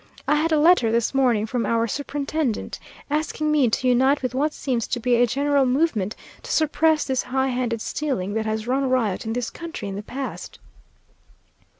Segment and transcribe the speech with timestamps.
[0.27, 2.79] I had a letter this morning from our superintendent,
[3.11, 7.21] asking me to unite with what seems to be a general movement to suppress this
[7.21, 10.57] high handed stealing that has run riot in this county in the past.